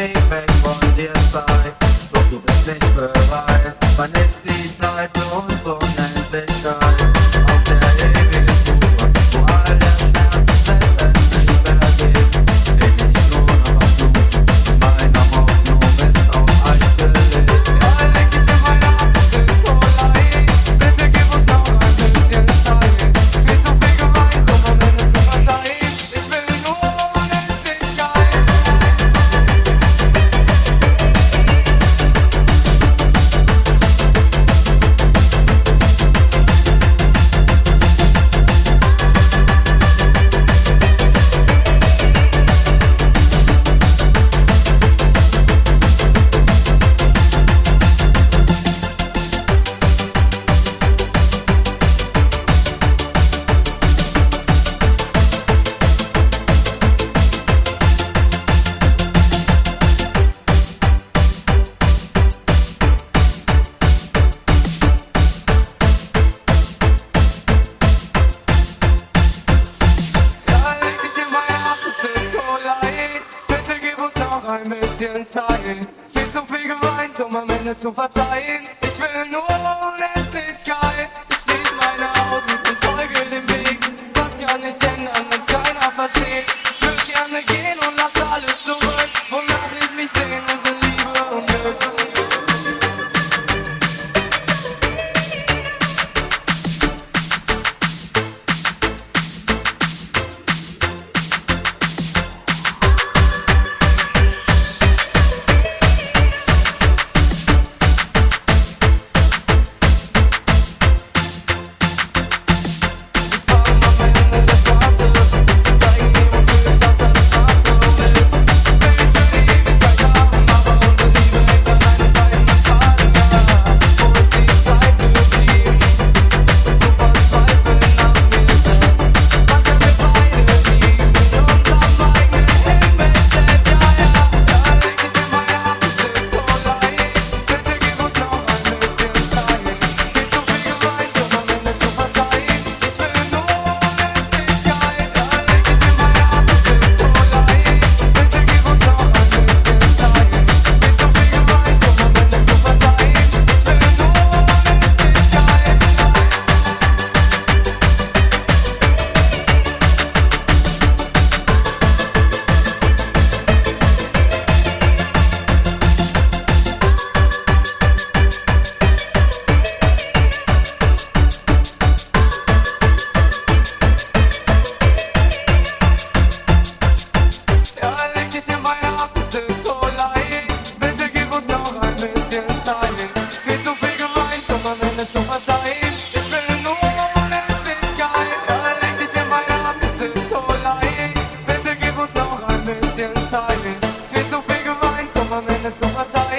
[0.00, 1.74] wenig weg von dir Zeit,
[2.12, 3.74] doch du bist nicht bereit.
[3.96, 7.02] Wann ist die Zeit für uns Unendlichkeit?
[7.46, 7.89] Auf der
[74.50, 75.88] ein bisschen Zeit.
[76.08, 78.64] Viel zu viel geweint, um am Ende zu verzeihen.
[78.82, 81.29] Ich will nur Unendlichkeit.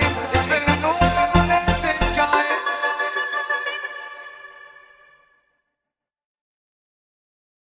[0.00, 1.01] It's been a new